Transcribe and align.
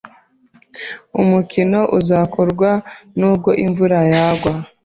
Umukino 1.21 1.79
uzakorwa 1.99 2.69
nubwo 3.17 3.49
imvura 3.65 3.99
yagwa. 4.13 4.53